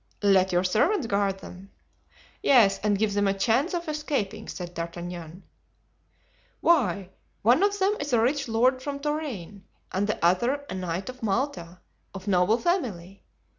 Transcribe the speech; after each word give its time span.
"Let 0.23 0.51
your 0.51 0.63
servants 0.63 1.05
guard 1.05 1.41
them." 1.41 1.69
"Yes, 2.41 2.79
and 2.79 2.97
give 2.97 3.13
them 3.13 3.27
a 3.27 3.35
chance 3.37 3.75
of 3.75 3.87
escaping," 3.87 4.47
said 4.47 4.73
D'Artagnan. 4.73 5.43
"Why, 6.59 7.11
one 7.43 7.61
of 7.61 7.77
them 7.77 7.97
is 7.99 8.11
a 8.11 8.19
rich 8.19 8.47
lord 8.47 8.81
from 8.81 8.99
Touraine 8.99 9.63
and 9.91 10.07
the 10.07 10.17
other 10.25 10.65
a 10.67 10.73
knight 10.73 11.07
of 11.09 11.21
Malta, 11.21 11.81
of 12.15 12.27
noble 12.27 12.57
family. 12.57 13.21